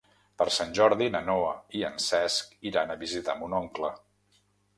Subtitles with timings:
[0.41, 1.51] Per Sant Jordi na Noa
[1.81, 3.93] i en Cesc iran a visitar mon oncle.